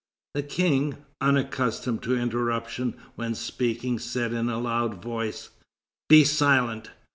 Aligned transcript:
The 0.33 0.41
King, 0.41 0.97
unaccustomed 1.21 2.01
to 2.01 2.17
interruption 2.17 2.95
when 3.13 3.35
speaking, 3.35 3.99
said 3.99 4.33
in 4.33 4.49
a 4.49 4.57
loud 4.59 4.95
voice: 4.99 5.51
"Be 6.09 6.23
silent!" 6.23 6.89